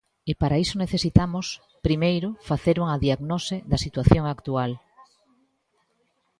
[0.29, 1.45] E para iso necesitamos,
[1.87, 4.71] primeiro, facer unha diagnose da situación actual.